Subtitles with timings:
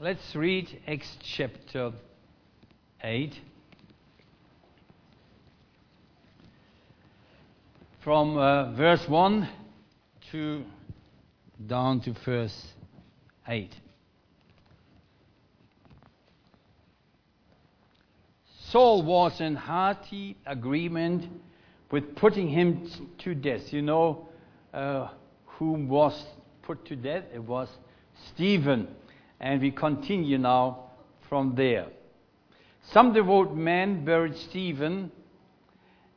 [0.00, 1.90] Let's read Acts chapter
[3.02, 3.34] 8.
[8.04, 9.48] From uh, verse 1
[10.30, 10.64] to
[11.66, 12.68] down to verse
[13.48, 13.74] 8.
[18.68, 21.28] Saul was in hearty agreement
[21.90, 22.88] with putting him
[23.18, 23.72] to death.
[23.72, 24.28] You know
[24.72, 25.08] uh,
[25.44, 26.24] whom was
[26.62, 27.24] put to death?
[27.34, 27.68] It was
[28.28, 28.86] Stephen.
[29.40, 30.90] And we continue now
[31.28, 31.86] from there.
[32.92, 35.12] Some devout men buried Stephen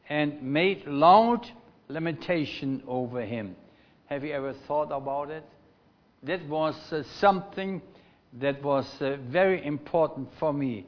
[0.09, 1.49] and made loud
[1.87, 3.55] lamentation over him.
[4.05, 5.43] Have you ever thought about it?
[6.23, 7.81] That was uh, something
[8.39, 10.85] that was uh, very important for me.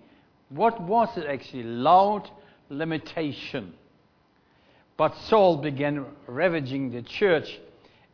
[0.50, 1.64] What was it actually?
[1.64, 2.30] Loud
[2.70, 3.74] lamentation.
[4.96, 7.60] But Saul began ravaging the church,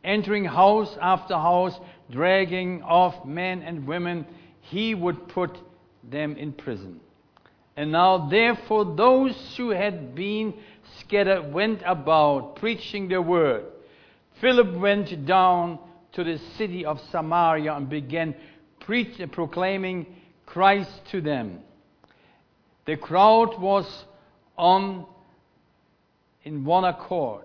[0.04, 1.78] entering house after house,
[2.10, 4.26] dragging off men and women.
[4.62, 5.56] He would put
[6.02, 7.00] them in prison.
[7.76, 10.54] And now, therefore, those who had been
[10.98, 13.64] scattered went about preaching the word.
[14.40, 15.78] Philip went down
[16.12, 18.34] to the city of Samaria and began
[18.80, 20.06] preach, proclaiming
[20.46, 21.60] Christ to them.
[22.86, 24.04] The crowd was
[24.56, 25.06] on
[26.42, 27.44] in one accord.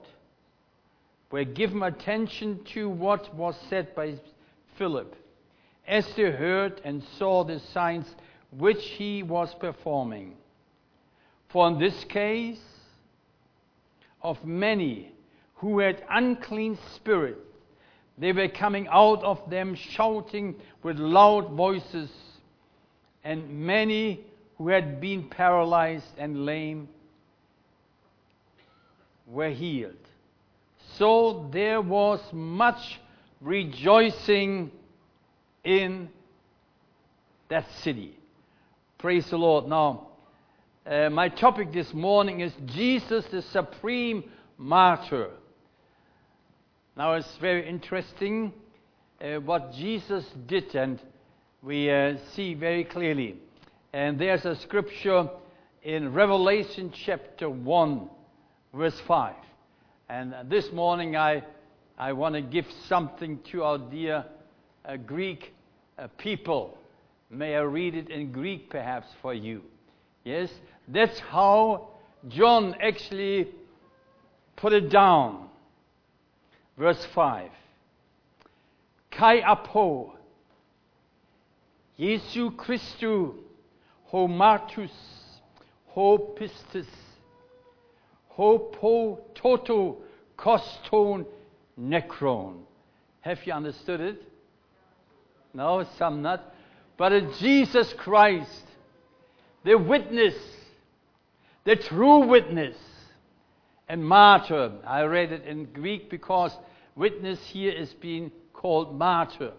[1.36, 4.14] Were given attention to what was said by
[4.78, 5.18] Philip
[5.86, 8.06] as they heard and saw the signs
[8.58, 10.38] which he was performing.
[11.50, 12.62] For in this case,
[14.22, 15.12] of many
[15.56, 17.42] who had unclean spirits,
[18.18, 22.12] they were coming out of them shouting with loud voices,
[23.26, 24.22] and many
[24.58, 26.88] who had been paralyzed and lame
[29.28, 29.98] were healed.
[30.98, 33.00] So there was much
[33.42, 34.72] rejoicing
[35.64, 36.10] in
[37.50, 38.18] that city.
[38.98, 39.68] Praise the Lord.
[39.68, 40.08] Now,
[40.86, 44.24] uh, my topic this morning is Jesus, the supreme
[44.58, 45.32] martyr.
[46.96, 48.54] Now, it's very interesting
[49.20, 51.02] uh, what Jesus did, and
[51.62, 53.36] we uh, see very clearly.
[53.92, 55.30] And there's a scripture
[55.84, 58.10] in Revelation chapter 1,
[58.74, 59.36] verse 5.
[60.08, 61.44] And this morning I,
[61.98, 64.24] I want to give something to our dear
[64.86, 65.52] uh, Greek
[65.98, 66.78] uh, people.
[67.32, 69.64] May I read it in Greek perhaps for you?
[70.24, 70.52] Yes?
[70.88, 71.88] That's how
[72.28, 73.48] John actually
[74.56, 75.50] put it down.
[76.78, 77.50] Verse 5.
[79.10, 80.14] Kai apo
[81.98, 83.34] Jesu Christu
[84.04, 84.92] ho martus
[88.36, 89.98] ho pistis ho toto
[90.38, 91.26] koston
[91.80, 92.62] necron.
[93.22, 94.22] Have you understood it?
[95.54, 96.54] No, some not.
[96.98, 98.66] But it's Jesus Christ,
[99.64, 100.36] the witness,
[101.64, 102.78] the true witness,
[103.88, 104.72] and martyr.
[104.86, 106.56] I read it in Greek because
[106.96, 109.54] witness here is being called martyr.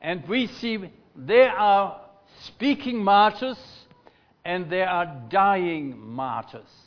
[0.00, 2.00] And we see there are
[2.44, 3.58] speaking martyrs
[4.44, 6.85] and there are dying martyrs.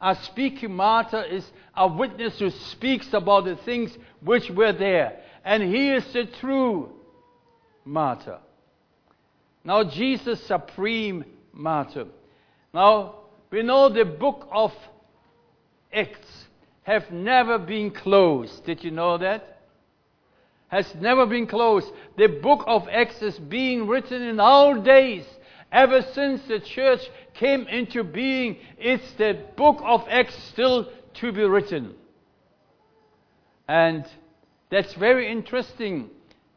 [0.00, 1.44] A speaking martyr is
[1.76, 5.20] a witness who speaks about the things which were there.
[5.44, 6.92] And he is the true
[7.84, 8.38] martyr.
[9.64, 12.06] Now, Jesus, supreme martyr.
[12.72, 13.16] Now,
[13.50, 14.72] we know the book of
[15.92, 16.46] Acts
[16.82, 18.64] have never been closed.
[18.64, 19.62] Did you know that?
[20.68, 21.90] Has never been closed.
[22.16, 25.24] The book of Acts is being written in our days
[25.70, 27.00] Ever since the church
[27.34, 31.94] came into being, it's the book of Acts still to be written.
[33.68, 34.06] And
[34.70, 36.10] that's very interesting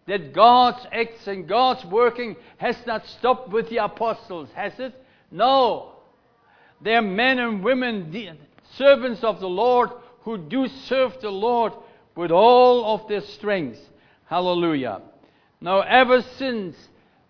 [0.08, 4.94] that God's acts and God's working has not stopped with the apostles, has it?
[5.30, 5.94] No.
[6.82, 8.38] They are men and women,
[8.76, 9.90] servants of the Lord,
[10.22, 11.74] who do serve the Lord
[12.16, 13.80] with all of their strength.
[14.26, 15.02] Hallelujah.
[15.60, 16.76] Now, ever since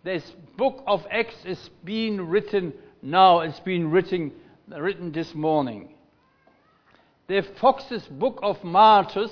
[0.03, 0.23] this
[0.57, 3.41] book of Acts is being written now.
[3.41, 4.31] It's been written,
[4.67, 5.93] written this morning.
[7.27, 9.31] The Foxe's Book of Martyrs,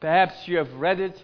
[0.00, 1.22] perhaps you have read it.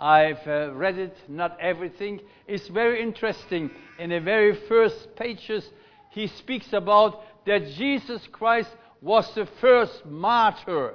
[0.00, 2.20] I've uh, read it, not everything.
[2.46, 3.70] It's very interesting.
[3.98, 5.70] In the very first pages,
[6.10, 8.70] he speaks about that Jesus Christ
[9.00, 10.94] was the first martyr.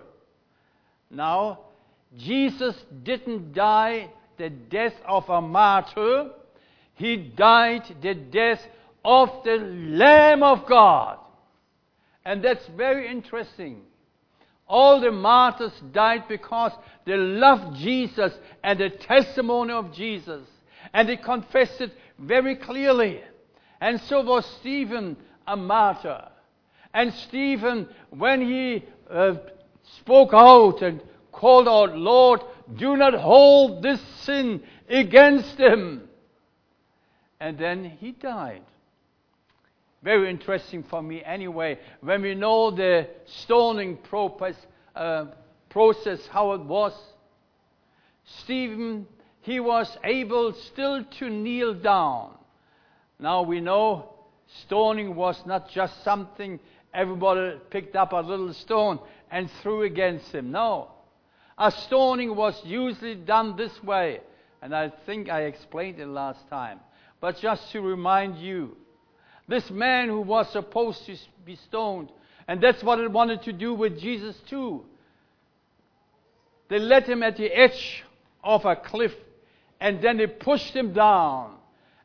[1.10, 1.60] Now,
[2.18, 6.32] Jesus didn't die the death of a martyr.
[7.02, 8.64] He died the death
[9.04, 11.18] of the Lamb of God.
[12.24, 13.82] And that's very interesting.
[14.68, 16.72] All the martyrs died because
[17.08, 18.32] they loved Jesus
[18.64, 20.44] and the testimony of Jesus.
[20.94, 23.22] And they confessed it very clearly.
[23.82, 25.18] And so was Stephen
[25.48, 26.30] a martyr.
[26.94, 29.38] And Stephen, when he uh,
[29.98, 31.02] spoke out and
[31.32, 32.42] called out, Lord,
[32.76, 36.10] do not hold this sin against him.
[37.42, 38.62] And then he died.
[40.04, 44.56] Very interesting for me anyway, when we know the stoning process,
[44.96, 45.26] uh,
[45.68, 46.94] process how it was.
[48.26, 49.08] Stephen,
[49.42, 52.36] he was able still to kneel down.
[53.18, 54.14] Now we know
[54.66, 56.60] stoning was not just something
[56.94, 59.00] everybody picked up a little stone
[59.32, 60.52] and threw against him.
[60.52, 60.92] No.
[61.58, 64.22] A stoning was usually done this way.
[64.62, 66.80] And I think I explained it last time.
[67.22, 68.76] But just to remind you,
[69.48, 71.16] this man who was supposed to
[71.46, 72.12] be stoned,
[72.48, 74.84] and that's what it wanted to do with Jesus too.
[76.68, 78.04] They let him at the edge
[78.44, 79.14] of a cliff,
[79.80, 81.56] and then they pushed him down.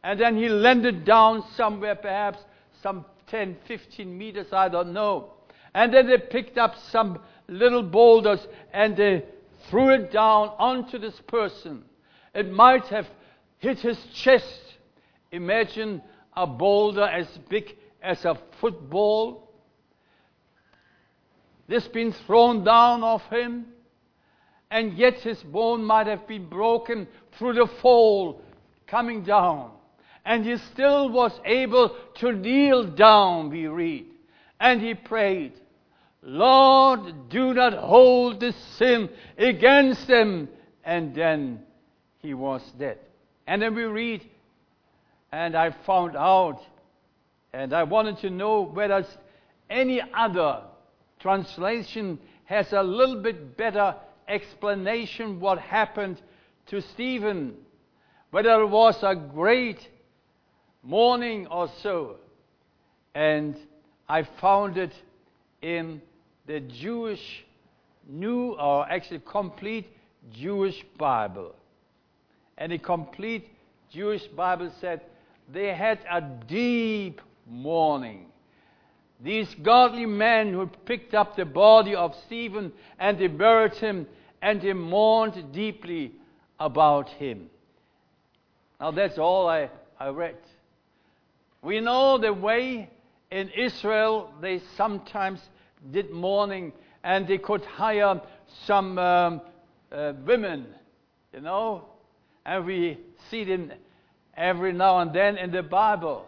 [0.03, 2.39] And then he landed down somewhere, perhaps
[2.83, 5.33] some 10, 15 meters, I don't know.
[5.75, 7.19] And then they picked up some
[7.49, 9.25] little boulders and they
[9.69, 11.85] threw it down onto this person.
[12.35, 13.07] It might have
[13.59, 14.66] hit his chest.
[15.32, 16.02] Imagine
[16.37, 19.50] a boulder as big as a football.
[21.69, 23.67] This been thrown down off him,
[24.70, 27.08] and yet his bone might have been broken
[27.38, 28.40] through the fall
[28.87, 29.73] coming down.
[30.25, 34.06] And he still was able to kneel down, we read.
[34.58, 35.52] And he prayed,
[36.22, 39.08] Lord, do not hold this sin
[39.38, 40.49] against them.
[40.84, 41.61] And then
[42.19, 42.99] he was dead.
[43.46, 44.22] And then we read,
[45.32, 46.61] and I found out,
[47.52, 49.05] and I wanted to know whether
[49.69, 50.62] any other
[51.20, 53.96] translation has a little bit better
[54.28, 56.20] explanation what happened
[56.67, 57.55] to Stephen,
[58.31, 59.88] whether it was a great
[60.82, 62.17] morning or so.
[63.14, 63.56] And
[64.08, 64.93] I found it
[65.62, 66.02] in
[66.46, 67.44] the Jewish
[68.08, 69.88] New, or actually complete
[70.32, 71.56] Jewish Bible.
[72.56, 73.49] And the complete
[73.90, 75.00] Jewish Bible said
[75.52, 78.26] they had a deep mourning.
[79.20, 84.06] These godly men who picked up the body of Stephen and they buried him
[84.43, 86.12] and they mourned deeply
[86.60, 87.48] about him.
[88.81, 90.37] Now that's all I, I read.
[91.62, 92.90] We know the way
[93.31, 95.40] in Israel they sometimes
[95.90, 96.72] did mourning
[97.02, 98.20] and they could hire
[98.64, 99.40] some um,
[99.90, 100.66] uh, women,
[101.32, 101.87] you know,
[102.44, 102.98] and we
[103.31, 103.72] see them
[104.37, 106.27] every now and then in the Bible.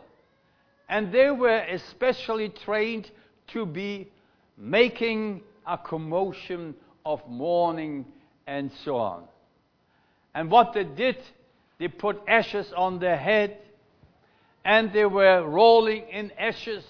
[0.88, 3.10] And they were especially trained
[3.49, 4.08] to be
[4.56, 6.75] making a commotion
[7.05, 8.06] of mourning
[8.46, 9.25] and so on.
[10.34, 11.19] And what they did,
[11.78, 13.58] they put ashes on their head
[14.64, 16.84] and they were rolling in ashes.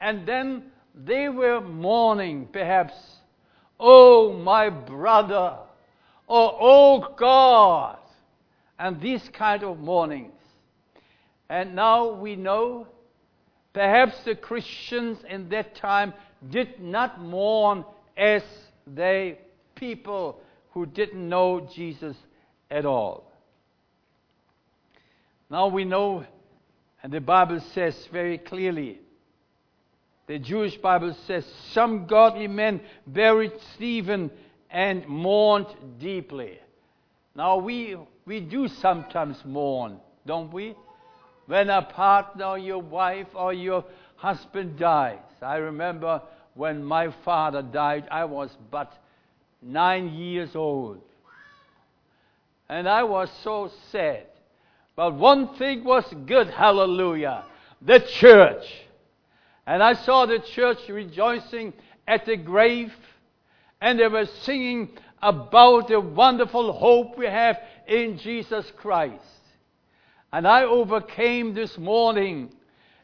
[0.00, 0.64] And then
[0.94, 2.94] they were mourning, perhaps,
[3.78, 5.56] Oh, my brother,
[6.26, 7.98] or Oh, God,
[8.78, 10.39] and these kind of mournings.
[11.50, 12.86] And now we know
[13.72, 16.14] perhaps the Christians in that time
[16.48, 17.84] did not mourn
[18.16, 18.42] as
[18.86, 19.38] they
[19.74, 22.16] people who didn't know Jesus
[22.70, 23.32] at all.
[25.50, 26.24] Now we know
[27.02, 29.00] and the Bible says very clearly,
[30.26, 34.30] the Jewish Bible says, some godly men buried Stephen
[34.70, 35.66] and mourned
[35.98, 36.58] deeply.
[37.34, 37.96] Now, we,
[38.26, 40.76] we do sometimes mourn, don't we?
[41.50, 43.84] When a partner, your wife, or your
[44.16, 45.18] husband dies.
[45.42, 46.22] I remember
[46.54, 48.92] when my father died, I was but
[49.60, 51.00] nine years old.
[52.68, 54.26] And I was so sad.
[54.94, 57.44] But one thing was good, hallelujah
[57.80, 58.64] the church.
[59.66, 61.72] And I saw the church rejoicing
[62.06, 62.92] at the grave,
[63.80, 64.90] and they were singing
[65.22, 69.24] about the wonderful hope we have in Jesus Christ.
[70.32, 72.52] And I overcame this morning,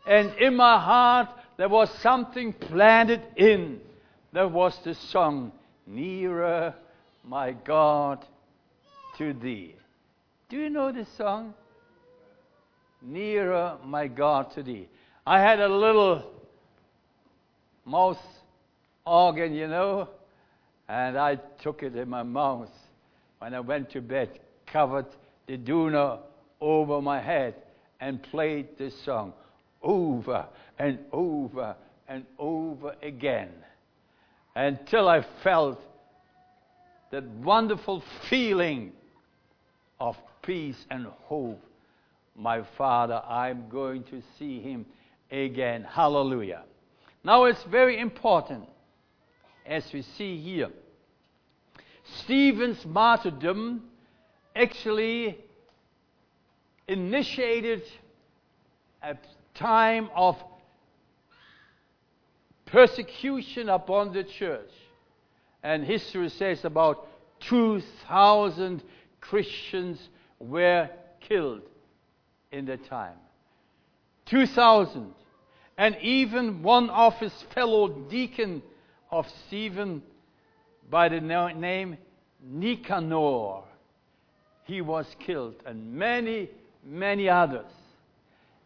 [0.06, 3.80] and in my heart there was something planted in.
[4.32, 5.52] There was the song,
[5.86, 6.74] Nearer,
[7.24, 8.24] my God,
[9.18, 9.74] to thee.
[10.48, 11.54] Do you know this song?
[13.06, 14.88] nearer, my God, to thee.
[15.26, 16.30] I had a little
[17.84, 18.18] mouth
[19.04, 20.08] organ, you know,
[20.88, 22.70] and I took it in my mouth
[23.38, 25.06] when I went to bed, covered
[25.46, 26.20] the doona
[26.60, 27.54] over my head,
[28.00, 29.32] and played this song
[29.82, 30.46] over
[30.78, 31.76] and over
[32.08, 33.50] and over again
[34.54, 35.80] until I felt
[37.10, 38.92] that wonderful feeling
[40.00, 41.62] of peace and hope
[42.34, 43.22] my Father.
[43.26, 44.86] I'm going to see him
[45.30, 45.86] again.
[45.88, 46.64] Hallelujah.
[47.24, 48.64] Now it's very important,
[49.64, 50.70] as we see here.
[52.22, 53.82] Stephen's martyrdom
[54.54, 55.38] actually
[56.88, 57.82] initiated
[59.02, 59.16] a
[59.54, 60.36] time of
[62.66, 64.70] persecution upon the church.
[65.62, 67.08] And history says about
[67.40, 68.82] 2,000
[69.20, 70.88] Christians were
[71.20, 71.62] killed
[72.52, 73.16] in that time.
[74.26, 75.12] 2,000.
[75.78, 78.62] And even one of his fellow deacon
[79.10, 80.02] of Stephen
[80.88, 81.98] by the name
[82.42, 83.62] Nicanor,
[84.64, 86.48] he was killed, and many,
[86.86, 87.66] many others.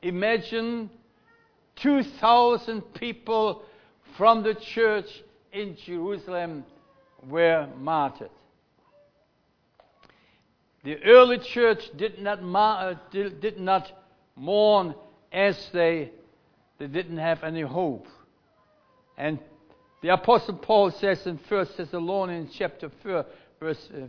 [0.03, 0.91] Imagine
[1.77, 3.63] 2,000 people
[4.17, 5.09] from the church
[5.53, 6.65] in Jerusalem
[7.27, 8.31] were martyred.
[10.85, 13.91] The early church did not, uh, did not
[14.37, 14.95] mourn
[15.33, 16.11] as they,
[16.79, 18.07] they didn't have any hope.
[19.19, 19.39] And
[20.01, 23.27] the Apostle Paul says in 1 Thessalonians chapter 4,
[23.61, 24.07] verse, uh,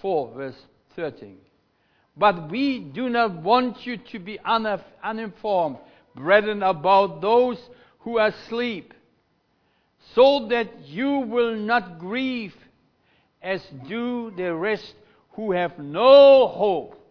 [0.00, 0.56] 4, verse
[0.96, 1.38] 13.
[2.20, 4.38] But we do not want you to be
[5.02, 5.78] uninformed,
[6.14, 7.58] brethren, about those
[8.00, 8.92] who are asleep,
[10.14, 12.54] so that you will not grieve
[13.40, 14.94] as do the rest
[15.30, 17.02] who have no hope.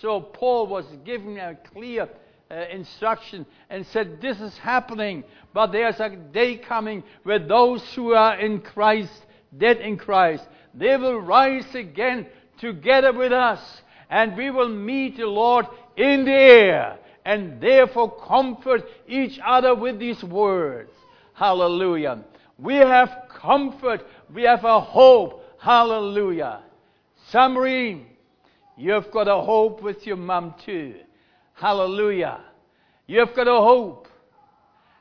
[0.00, 2.08] So Paul was giving a clear
[2.48, 8.14] uh, instruction and said, This is happening, but there's a day coming where those who
[8.14, 9.26] are in Christ,
[9.56, 12.28] dead in Christ, they will rise again
[12.58, 18.84] together with us, and we will meet the Lord in the air, and therefore comfort
[19.06, 20.90] each other with these words.
[21.34, 22.24] Hallelujah.
[22.58, 25.44] We have comfort, we have a hope.
[25.60, 26.60] Hallelujah.
[27.30, 28.06] Summary,
[28.76, 30.94] you've got a hope with your mum too.
[31.54, 32.40] Hallelujah.
[33.06, 34.08] You've got a hope.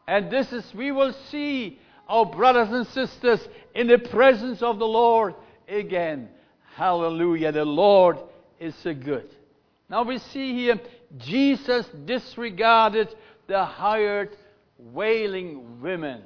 [0.08, 4.88] And this is, we will see our brothers and sisters in the presence of the
[4.88, 5.36] Lord
[5.68, 6.30] again.
[6.76, 7.52] Hallelujah.
[7.52, 8.18] The Lord
[8.60, 9.30] is so good.
[9.90, 10.80] Now we see here
[11.18, 13.16] Jesus disregarded
[13.48, 14.36] the hired
[14.78, 16.22] wailing women.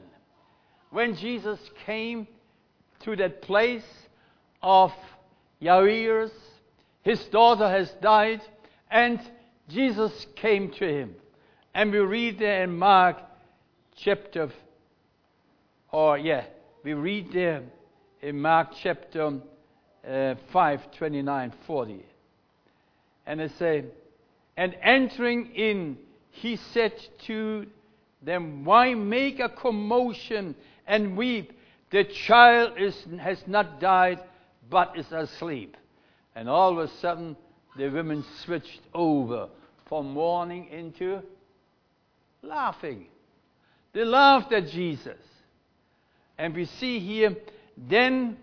[0.89, 2.27] When Jesus came
[3.01, 3.85] to that place
[4.61, 4.91] of
[5.61, 6.31] Jairus,
[7.03, 8.41] his daughter has died,
[8.89, 9.19] and
[9.69, 11.15] Jesus came to him.
[11.73, 13.17] And we read there in Mark
[13.95, 14.49] chapter,
[15.91, 16.45] or yeah,
[16.83, 17.63] we read there
[18.21, 19.39] in Mark chapter
[20.07, 22.05] uh, 5, 29, 40.
[23.25, 23.85] And they say,
[24.57, 25.97] And entering in,
[26.29, 26.93] he said
[27.27, 27.67] to
[28.21, 30.55] them, Why make a commotion
[30.87, 31.57] and weep?
[31.91, 34.19] The child is, has not died,
[34.69, 35.75] but is asleep.
[36.35, 37.35] And all of a sudden,
[37.77, 39.49] the women switched over
[39.87, 41.21] from mourning into
[42.41, 43.07] laughing.
[43.93, 45.19] They laughed at Jesus.
[46.37, 47.35] And we see here,
[47.77, 48.37] then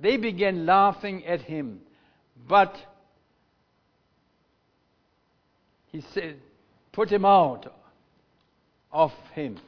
[0.00, 1.80] they began laughing at him.
[2.48, 2.76] But
[5.90, 6.36] he said,
[6.92, 7.72] put him out
[8.92, 9.58] of him.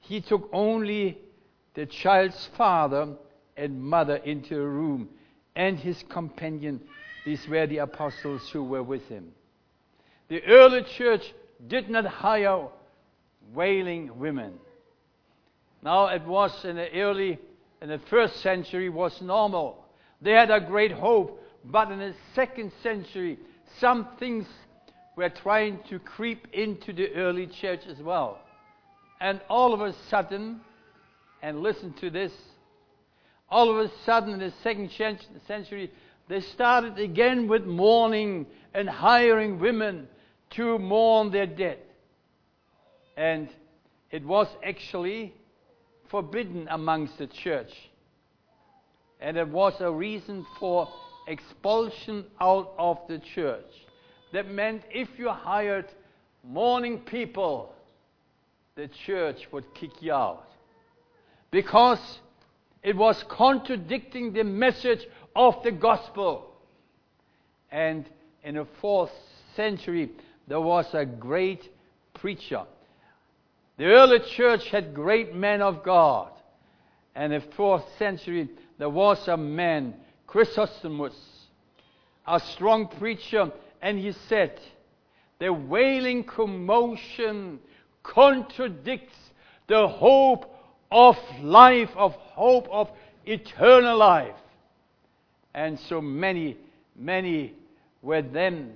[0.00, 1.18] He took only
[1.74, 3.14] the child's father
[3.56, 5.08] and mother into a room
[5.54, 6.80] and his companion.
[7.24, 9.32] These were the apostles who were with him.
[10.28, 11.34] The early church
[11.66, 12.68] did not hire
[13.52, 14.54] wailing women.
[15.82, 17.38] Now it was in the early,
[17.82, 19.84] in the first century was normal.
[20.20, 23.38] They had a great hope, but in the second century,
[23.78, 24.46] some things
[25.16, 28.38] were trying to creep into the early church as well.
[29.20, 30.60] And all of a sudden,
[31.42, 32.32] and listen to this,
[33.48, 34.90] all of a sudden in the second
[35.46, 35.90] century,
[36.28, 40.08] they started again with mourning and hiring women
[40.50, 41.78] to mourn their dead.
[43.16, 43.48] And
[44.10, 45.34] it was actually
[46.08, 47.72] forbidden amongst the church.
[49.20, 50.88] And it was a reason for
[51.26, 53.64] expulsion out of the church.
[54.32, 55.86] That meant if you hired
[56.44, 57.74] mourning people,
[58.74, 60.44] the church would kick you out.
[61.50, 62.20] Because
[62.82, 66.52] it was contradicting the message of the gospel.
[67.70, 68.04] And
[68.44, 69.10] in the fourth
[69.56, 70.10] century,
[70.46, 71.68] there was a great
[72.14, 72.64] preacher.
[73.76, 76.30] The early church had great men of God.
[77.14, 79.94] And in the fourth century, there was a man,
[80.26, 81.14] Chrysostomus,
[82.26, 84.60] a strong preacher, and he said,
[85.38, 87.60] The wailing commotion
[88.02, 89.16] contradicts
[89.66, 90.52] the hope
[90.90, 92.90] of life, of hope of
[93.24, 94.36] eternal life.
[95.54, 96.56] And so many,
[96.94, 97.54] many
[98.02, 98.74] were then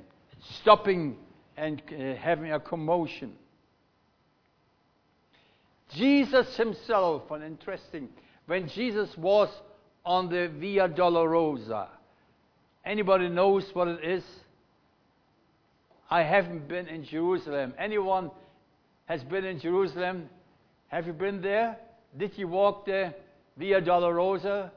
[0.61, 1.17] stopping
[1.57, 3.35] and uh, having a commotion.
[5.95, 8.09] Jesus himself, and interesting,
[8.47, 9.49] when Jesus was
[10.05, 11.89] on the Via Dolorosa,
[12.85, 14.25] anybody knows what it is?
[16.11, 17.75] I haven't been in Jerusalem.
[17.79, 18.31] Anyone
[19.07, 20.29] has been in Jerusalem?
[20.89, 21.77] Have you been there?
[22.17, 23.15] Did you walk there?
[23.57, 24.71] Via Dolorosa?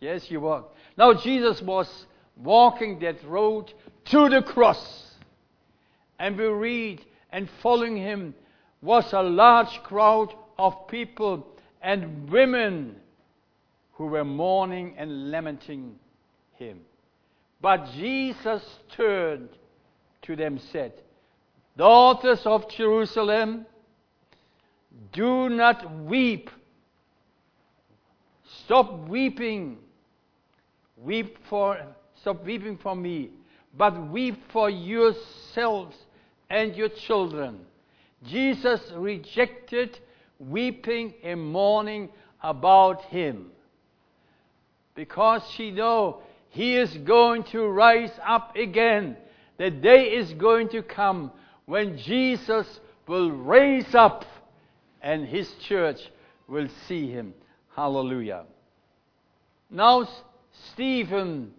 [0.00, 0.76] Yes, you walked.
[0.96, 2.06] Now, Jesus was
[2.36, 3.72] walking that road
[4.06, 5.10] to the cross.
[6.18, 8.34] And we read, and following him
[8.82, 11.46] was a large crowd of people
[11.82, 12.96] and women
[13.92, 15.96] who were mourning and lamenting
[16.52, 16.80] him.
[17.60, 18.62] But Jesus
[18.96, 19.48] turned
[20.22, 20.92] to them said,
[21.76, 23.66] Daughters of Jerusalem,
[25.12, 26.50] do not weep.
[28.64, 29.78] Stop weeping.
[30.96, 31.78] Weep for
[32.20, 33.30] stop weeping for me,
[33.76, 35.94] but weep for yourselves
[36.48, 37.60] and your children.
[38.24, 39.98] Jesus rejected
[40.38, 42.08] weeping and mourning
[42.42, 43.46] about him
[44.94, 49.16] because she know he is going to rise up again
[49.58, 51.32] the day is going to come
[51.64, 54.24] when Jesus will raise up
[55.00, 56.00] and his church
[56.46, 57.32] will see him.
[57.74, 58.44] Hallelujah.
[59.70, 60.08] Now,
[60.72, 61.52] Stephen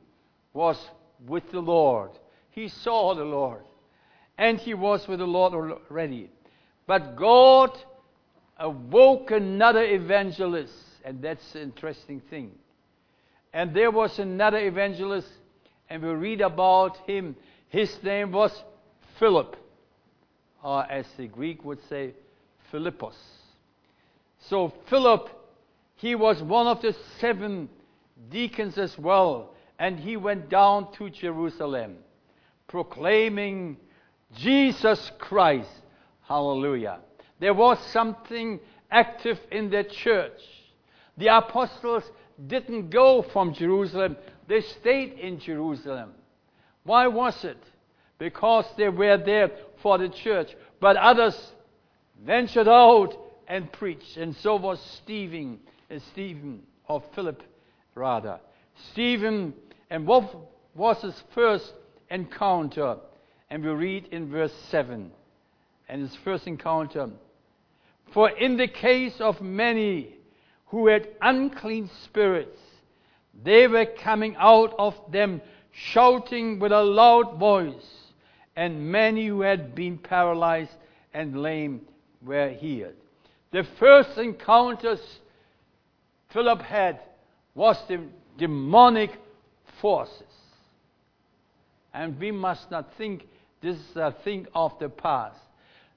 [0.54, 0.78] was
[1.26, 2.12] with the Lord.
[2.52, 3.64] He saw the Lord.
[4.38, 6.30] And he was with the Lord already.
[6.88, 7.78] But God
[8.58, 10.74] awoke another evangelist.
[11.06, 12.52] And that's an interesting thing.
[13.54, 15.30] And there was another evangelist,
[15.90, 17.36] and we read about him
[17.70, 18.64] his name was
[19.20, 19.56] Philip,
[20.64, 22.14] or as the Greek would say,
[22.72, 23.16] Philippos.
[24.40, 25.30] So Philip,
[25.96, 27.70] he was one of the seven
[28.30, 31.98] deacons as well, and he went down to Jerusalem
[32.68, 33.78] proclaiming
[34.36, 35.70] Jesus Christ.
[36.28, 37.00] Hallelujah.
[37.40, 38.60] There was something
[38.92, 40.42] active in the church.
[41.18, 42.04] The apostles
[42.48, 46.12] didn't go from Jerusalem, they stayed in Jerusalem.
[46.84, 47.58] Why was it?
[48.18, 50.56] Because they were there for the church.
[50.80, 51.54] But others
[52.24, 53.16] ventured out
[53.48, 54.18] and preached.
[54.18, 55.60] And so was Stephen,
[56.12, 57.44] Stephen or Philip
[57.96, 58.40] rather.
[58.92, 59.54] Stephen,
[59.90, 60.34] and what
[60.76, 61.74] was his first
[62.10, 62.98] encounter?
[63.50, 65.12] And we read in verse 7.
[65.90, 67.10] And his first encounter.
[68.14, 70.16] For in the case of many
[70.68, 72.60] who had unclean spirits,
[73.44, 78.12] they were coming out of them shouting with a loud voice,
[78.56, 80.72] and many who had been paralyzed
[81.14, 81.82] and lame
[82.22, 82.94] were healed.
[83.52, 85.00] The first encounters
[86.30, 87.00] Philip had
[87.56, 88.02] was the
[88.38, 89.12] demonic
[89.82, 90.24] forces.
[91.94, 93.26] And we must not think
[93.62, 95.40] this is a thing of the past.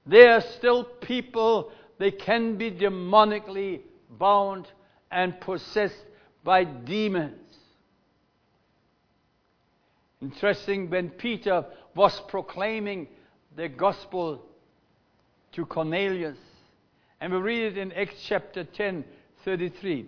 [0.05, 4.67] There are still people, they can be demonically bound
[5.11, 6.05] and possessed
[6.43, 7.37] by demons.
[10.21, 13.07] Interesting, when Peter was proclaiming
[13.55, 14.43] the gospel
[15.51, 16.37] to Cornelius,
[17.19, 19.03] and we read it in Acts chapter 10,
[19.43, 20.07] 33.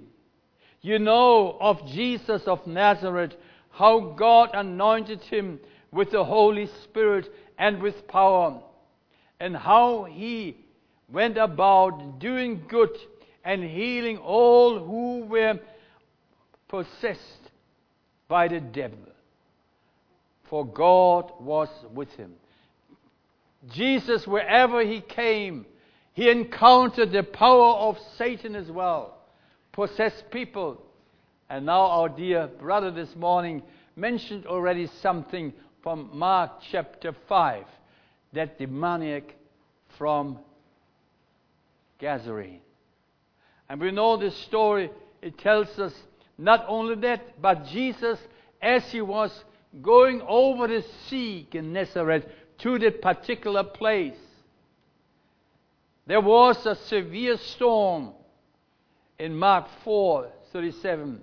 [0.82, 3.34] You know of Jesus of Nazareth,
[3.72, 5.60] how God anointed him
[5.92, 8.62] with the Holy Spirit and with power,
[9.40, 10.58] and how he
[11.12, 12.96] went about doing good
[13.44, 15.60] and healing all who were
[16.68, 17.52] possessed
[18.28, 19.14] by the devil
[20.54, 22.34] for God was with him.
[23.72, 25.66] Jesus, wherever he came,
[26.14, 29.18] he encountered the power of Satan as well,
[29.72, 30.80] possessed people.
[31.50, 33.64] And now, our dear brother this morning
[33.96, 37.66] mentioned already something from Mark chapter 5
[38.34, 39.36] that demoniac
[39.98, 40.40] from
[42.00, 42.60] Gadarene.
[43.70, 44.92] And we know this story,
[45.22, 45.94] it tells us
[46.38, 48.20] not only that, but Jesus,
[48.62, 49.32] as he was
[49.82, 52.26] going over the sea in Nazareth
[52.60, 54.18] to that particular place.
[56.06, 58.12] There was a severe storm
[59.18, 61.22] in Mark 4 37,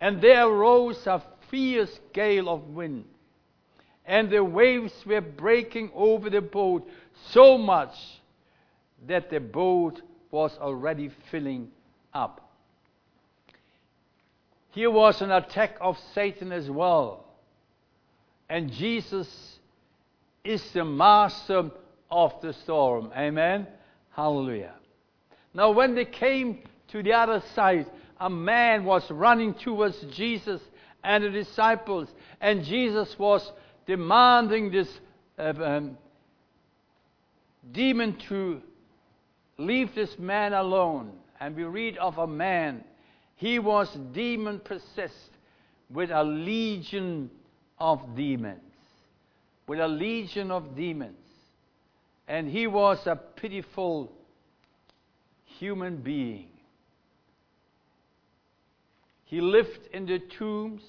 [0.00, 3.06] and there arose a fierce gale of wind,
[4.06, 6.88] and the waves were breaking over the boat
[7.30, 7.94] so much
[9.06, 11.68] that the boat was already filling
[12.12, 12.50] up.
[14.70, 17.26] Here was an attack of Satan as well.
[18.48, 19.58] And Jesus
[20.44, 21.70] is the master
[22.10, 23.12] of the storm.
[23.16, 23.66] Amen?
[24.10, 24.74] Hallelujah.
[25.54, 27.86] Now, when they came to the other side,
[28.18, 30.60] a man was running towards Jesus
[31.04, 32.08] and the disciples.
[32.40, 33.50] And Jesus was
[33.86, 34.88] demanding this
[35.38, 35.98] uh, um,
[37.70, 38.60] demon to
[39.58, 41.12] leave this man alone.
[41.40, 42.84] And we read of a man,
[43.36, 45.30] he was demon possessed
[45.90, 47.30] with a legion
[47.78, 48.60] of demons.
[49.66, 51.16] With a legion of demons.
[52.28, 54.12] And he was a pitiful
[55.44, 56.48] human being.
[59.24, 60.82] He lived in the tombs,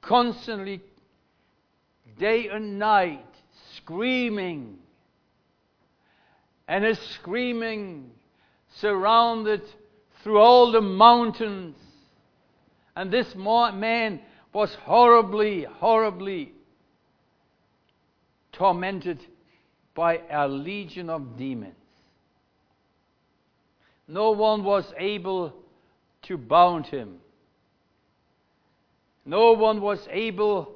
[0.00, 0.82] constantly,
[2.18, 3.24] day and night,
[3.76, 4.78] screaming.
[6.68, 8.10] And his screaming
[8.76, 9.62] surrounded
[10.22, 11.76] through all the mountains.
[12.96, 14.20] And this man
[14.52, 16.52] was horribly, horribly
[18.52, 19.24] tormented
[19.94, 21.74] by a legion of demons.
[24.06, 25.54] No one was able
[26.22, 27.18] to bound him.
[29.24, 30.74] No one was able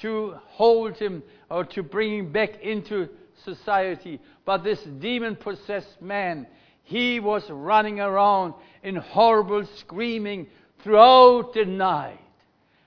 [0.00, 3.08] to hold him or to bring him back into
[3.44, 4.20] society.
[4.44, 6.46] But this demon possessed man,
[6.82, 10.48] he was running around in horrible screaming
[10.82, 12.18] throughout the night.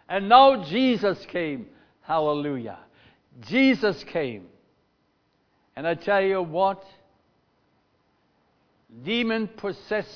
[0.10, 1.68] And now Jesus came.
[2.02, 2.80] Hallelujah.
[3.42, 4.48] Jesus came.
[5.76, 6.84] And I tell you what,
[9.04, 10.10] demon possessed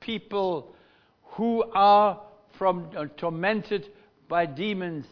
[0.00, 0.74] people
[1.22, 2.20] who are
[2.58, 3.88] from uh, tormented
[4.28, 5.06] by demons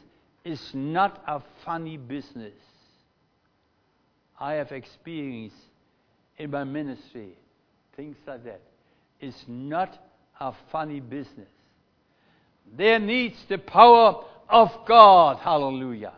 [0.48, 2.54] is not a funny business.
[4.40, 5.56] I have experienced
[6.38, 7.36] in my ministry
[7.94, 8.62] things like that.
[9.20, 9.98] It's not
[10.40, 11.50] a funny business.
[12.76, 15.36] There needs the power of God.
[15.38, 16.14] Hallelujah.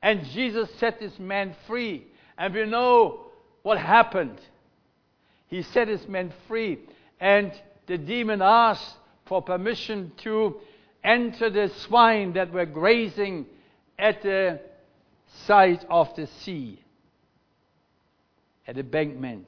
[0.00, 2.06] And Jesus set this man free.
[2.38, 3.26] And we know
[3.62, 4.40] what happened.
[5.48, 6.78] He set this man free.
[7.20, 7.52] And
[7.86, 8.94] the demon asked
[9.26, 10.56] for permission to
[11.04, 13.44] enter the swine that were grazing
[13.98, 14.60] at the
[15.46, 16.80] side of the sea,
[18.66, 19.46] at the embankment.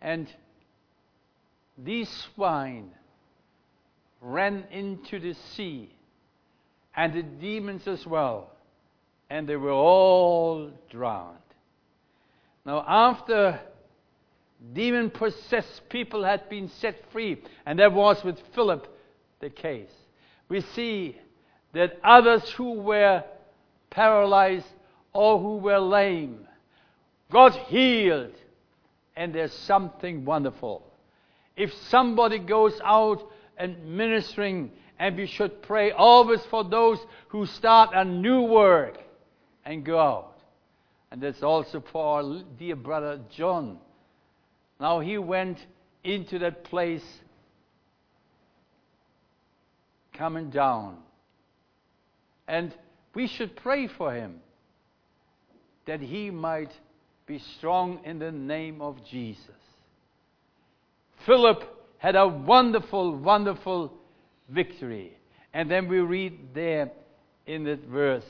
[0.00, 0.28] And
[1.76, 2.90] these swine
[4.20, 5.90] ran into the sea,
[6.94, 8.52] and the demons as well,
[9.28, 11.36] and they were all drowned.
[12.64, 13.60] Now, after
[14.72, 18.86] demon possessed people had been set free, and that was with Philip
[19.40, 19.92] the case.
[20.48, 21.16] We see
[21.76, 23.24] that others who were
[23.90, 24.66] paralyzed
[25.12, 26.46] or who were lame
[27.30, 28.34] got healed,
[29.16, 30.82] and there's something wonderful.
[31.56, 33.22] If somebody goes out
[33.56, 38.98] and ministering, and we should pray always for those who start a new work
[39.64, 40.38] and go out.
[41.10, 43.78] And that's also for our dear brother John
[44.78, 45.58] now he went
[46.04, 47.04] into that place
[50.12, 50.98] coming down.
[52.48, 52.74] And
[53.14, 54.40] we should pray for him
[55.86, 56.72] that he might
[57.26, 59.40] be strong in the name of Jesus.
[61.24, 61.64] Philip
[61.98, 63.92] had a wonderful, wonderful
[64.48, 65.16] victory.
[65.52, 66.92] And then we read there
[67.46, 68.24] in that verse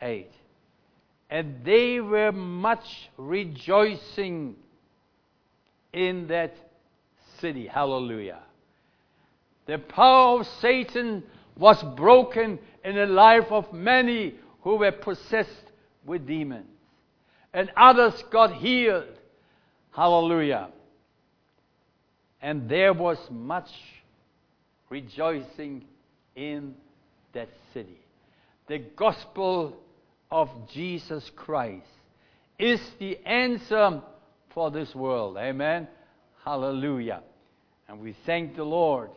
[0.00, 0.30] 8.
[1.28, 4.56] And they were much rejoicing
[5.92, 6.54] in that
[7.40, 7.66] city.
[7.66, 8.40] Hallelujah.
[9.66, 11.22] The power of Satan
[11.56, 15.50] was broken in the life of many who were possessed
[16.04, 16.66] with demons.
[17.52, 19.04] And others got healed.
[19.92, 20.68] Hallelujah.
[22.40, 23.70] And there was much
[24.88, 25.84] rejoicing
[26.36, 26.74] in
[27.32, 27.98] that city.
[28.66, 29.76] The gospel
[30.30, 31.86] of Jesus Christ
[32.58, 34.00] is the answer
[34.54, 35.36] for this world.
[35.36, 35.88] Amen.
[36.44, 37.22] Hallelujah.
[37.88, 39.10] And we thank the Lord.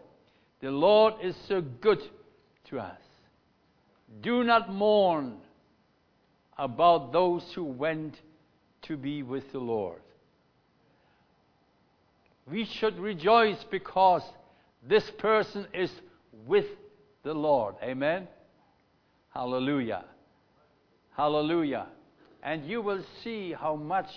[0.62, 2.02] The Lord is so good
[2.70, 3.00] to us.
[4.22, 5.38] Do not mourn
[6.58, 8.16] about those who went
[8.84, 10.02] to be with the Lord.
[12.50, 14.24] We should rejoice because
[14.88, 15.92] this person is
[16.46, 16.66] with
[17.24, 17.76] the Lord.
[17.82, 18.28] Amen.
[19.34, 20.06] Hallelujah.
[21.16, 21.88] Hallelujah.
[22.44, 24.10] And you will see how much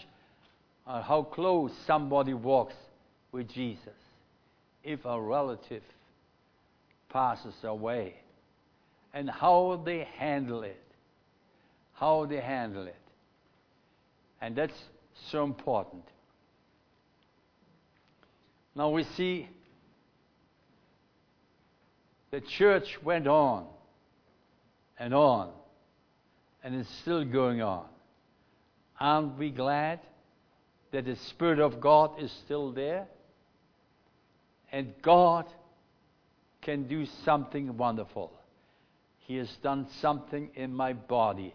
[0.87, 2.75] uh, how close somebody walks
[3.33, 3.95] with Jesus
[4.85, 5.83] if a relative
[7.09, 8.15] passes away
[9.17, 10.83] and how they handle it.
[11.95, 12.95] How they handle it.
[14.41, 14.79] And that's
[15.31, 16.05] so important.
[18.75, 19.49] Now we see
[22.31, 23.67] the church went on
[24.99, 25.51] and on,
[26.63, 27.87] and it's still going on.
[29.01, 30.01] Aren't we glad?
[30.97, 33.07] that the Spirit of God is still there.
[34.73, 35.47] And God
[36.63, 38.33] can do something wonderful.
[39.27, 41.53] He has done something in my body.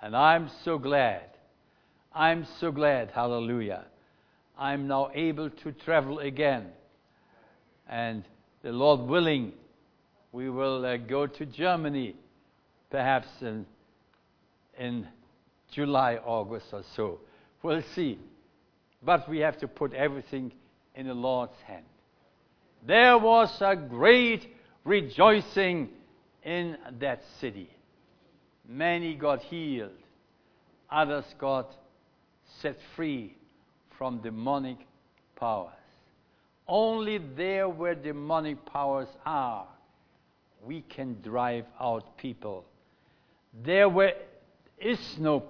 [0.00, 1.24] And I'm so glad.
[2.14, 3.10] I'm so glad.
[3.10, 3.84] Hallelujah.
[4.58, 6.66] I'm now able to travel again.
[7.88, 8.24] And
[8.62, 9.52] the Lord willing,
[10.32, 12.16] we will uh, go to Germany
[12.90, 13.66] perhaps in,
[14.78, 15.06] in
[15.72, 17.20] July, August or so.
[17.62, 18.18] We'll see.
[19.02, 20.52] But we have to put everything
[20.94, 21.84] in the Lord's hand.
[22.86, 24.46] There was a great
[24.84, 25.90] rejoicing
[26.44, 27.70] in that city.
[28.68, 29.90] Many got healed,
[30.90, 31.74] others got
[32.60, 33.36] set free
[33.96, 34.78] from demonic
[35.36, 35.72] powers.
[36.66, 39.66] Only there where demonic powers are,
[40.64, 42.64] we can drive out people.
[43.64, 44.14] There where
[44.78, 45.44] is no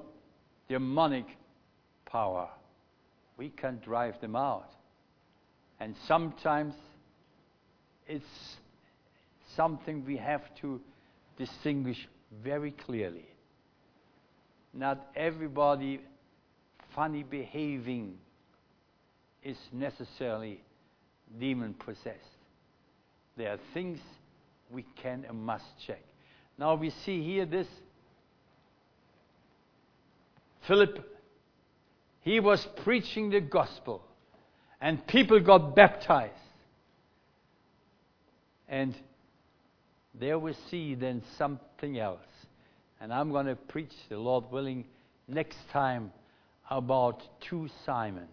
[0.68, 1.26] demonic
[2.06, 2.48] power,
[3.36, 4.70] we can drive them out.
[5.80, 6.74] And sometimes
[8.06, 8.56] it's
[9.58, 10.80] something we have to
[11.36, 12.08] distinguish
[12.44, 13.26] very clearly.
[14.72, 16.00] Not everybody
[16.94, 18.18] funny behaving
[19.42, 20.62] is necessarily
[21.40, 22.38] demon possessed.
[23.36, 23.98] There are things
[24.70, 26.02] we can and must check.
[26.56, 27.66] Now we see here this
[30.68, 30.98] Philip,
[32.20, 34.02] he was preaching the gospel,
[34.80, 36.34] and people got baptized.
[38.68, 38.94] And
[40.14, 42.20] there we see then something else.
[43.00, 44.84] And I'm going to preach, the Lord willing,
[45.28, 46.12] next time
[46.70, 48.28] about two Simons.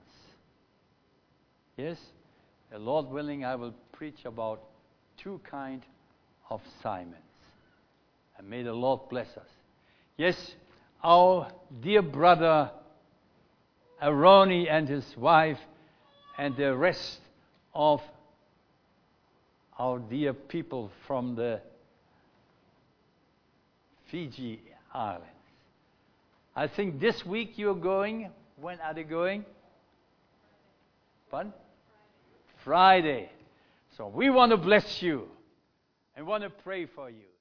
[1.77, 1.97] Yes?
[2.71, 4.63] The Lord willing, I will preach about
[5.17, 5.83] two kind
[6.49, 7.15] of Simons.
[8.37, 9.47] And may the Lord bless us.
[10.17, 10.55] Yes,
[11.03, 12.71] our dear brother
[14.01, 15.59] Aroni and his wife
[16.37, 17.19] and the rest
[17.73, 18.01] of
[19.77, 21.61] our dear people from the
[24.09, 24.61] Fiji
[24.93, 25.25] Islands.
[26.55, 28.31] I think this week you're going.
[28.59, 29.43] When are they going?
[31.29, 31.51] Fun?
[32.63, 33.29] Friday.
[33.97, 35.27] So we want to bless you
[36.15, 37.34] and want to pray for you.